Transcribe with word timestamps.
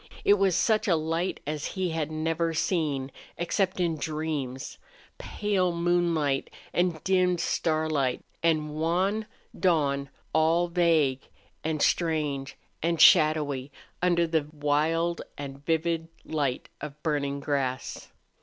It 0.25 0.33
was 0.39 0.55
such 0.55 0.87
a 0.87 0.95
light 0.95 1.41
as 1.45 1.63
he 1.77 1.91
had 1.91 2.09
never 2.11 2.55
seen, 2.55 3.11
except 3.37 3.79
in 3.79 3.97
dreams. 3.97 4.79
Pale 5.19 5.73
moonlight 5.75 6.49
and 6.73 7.03
dimmed 7.03 7.39
starlight 7.39 8.25
and 8.41 8.73
wan 8.73 9.27
dawn 9.59 10.09
all 10.33 10.69
vague 10.69 11.21
and 11.63 11.83
strange 11.83 12.57
and 12.81 12.99
shadowy 12.99 13.71
under 14.01 14.25
the 14.25 14.47
wild 14.51 15.21
and 15.37 15.63
vivid 15.63 16.07
light 16.25 16.67
of 16.81 17.03
burning 17.03 17.39
grass. 17.39 18.09